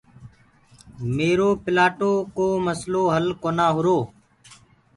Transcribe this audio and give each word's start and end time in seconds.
ميرو 1.15 1.49
پِلآٽو 1.63 2.11
ڪو 2.37 2.47
مسلو 2.65 3.03
هل 3.15 3.25
ڪونآ 3.41 3.67
هُرو۔ 3.75 3.99